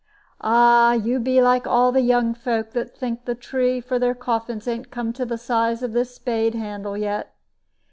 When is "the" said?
1.91-2.01, 3.25-3.35, 5.27-5.37